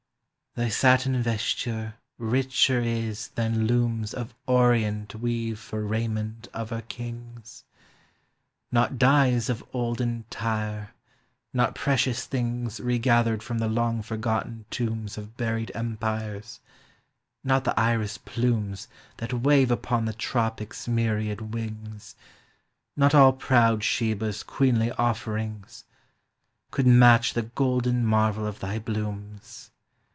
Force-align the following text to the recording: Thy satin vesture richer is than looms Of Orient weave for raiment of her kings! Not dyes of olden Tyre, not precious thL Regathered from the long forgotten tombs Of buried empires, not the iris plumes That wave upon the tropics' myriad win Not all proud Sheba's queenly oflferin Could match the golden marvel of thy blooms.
Thy 0.53 0.67
satin 0.67 1.21
vesture 1.23 1.93
richer 2.17 2.81
is 2.81 3.29
than 3.35 3.67
looms 3.67 4.13
Of 4.13 4.35
Orient 4.47 5.15
weave 5.15 5.57
for 5.57 5.81
raiment 5.85 6.49
of 6.53 6.71
her 6.71 6.81
kings! 6.81 7.63
Not 8.69 8.99
dyes 8.99 9.49
of 9.49 9.63
olden 9.71 10.25
Tyre, 10.29 10.91
not 11.53 11.73
precious 11.73 12.25
thL 12.27 12.67
Regathered 12.83 13.41
from 13.41 13.59
the 13.59 13.69
long 13.69 14.01
forgotten 14.01 14.65
tombs 14.69 15.17
Of 15.17 15.37
buried 15.37 15.71
empires, 15.73 16.59
not 17.45 17.63
the 17.63 17.79
iris 17.79 18.17
plumes 18.17 18.89
That 19.19 19.31
wave 19.31 19.71
upon 19.71 20.03
the 20.03 20.11
tropics' 20.13 20.85
myriad 20.85 21.53
win 21.53 21.97
Not 22.97 23.15
all 23.15 23.31
proud 23.31 23.85
Sheba's 23.85 24.43
queenly 24.43 24.89
oflferin 24.99 25.63
Could 26.71 26.87
match 26.87 27.35
the 27.35 27.43
golden 27.43 28.05
marvel 28.05 28.45
of 28.45 28.59
thy 28.59 28.79
blooms. 28.79 29.69